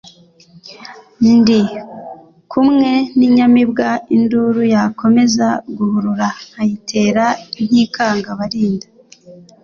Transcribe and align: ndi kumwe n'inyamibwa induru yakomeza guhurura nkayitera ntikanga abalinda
ndi 1.35 1.61
kumwe 2.51 2.91
n'inyamibwa 3.17 3.89
induru 4.15 4.61
yakomeza 4.73 5.47
guhurura 5.75 6.27
nkayitera 6.49 7.25
ntikanga 7.65 8.27
abalinda 8.33 8.87